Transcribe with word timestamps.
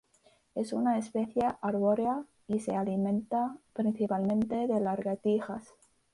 Es 0.55 0.73
una 0.73 0.97
especie 0.97 1.43
arbórea 1.61 2.25
y 2.47 2.59
se 2.59 2.75
alimenta 2.75 3.59
principalmente 3.75 4.65
de 4.65 4.79
lagartijas 4.79 5.75